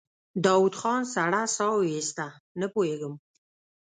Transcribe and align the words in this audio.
داوود 0.45 0.73
خان 0.79 1.01
سړه 1.13 1.41
سا 1.55 1.65
وايسته: 1.77 2.25
نه 2.59 2.67
پوهېږم. 2.73 3.13